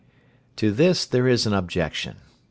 To 0.55 0.71
this 0.71 1.05
there 1.05 1.27
is 1.27 1.45
an 1.45 1.53
objection. 1.53 2.17